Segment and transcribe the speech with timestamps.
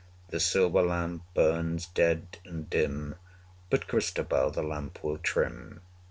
[0.29, 3.17] The silver lamp burns dead and dim;
[3.69, 5.81] But Christabel the lamp will trim.